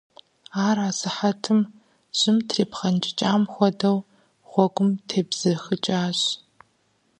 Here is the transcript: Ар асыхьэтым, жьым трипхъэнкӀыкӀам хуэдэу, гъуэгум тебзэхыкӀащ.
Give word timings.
Ар 0.67 0.77
асыхьэтым, 0.87 1.59
жьым 2.17 2.37
трипхъэнкӀыкӀам 2.47 3.41
хуэдэу, 3.53 3.97
гъуэгум 4.49 4.89
тебзэхыкӀащ. 5.07 6.19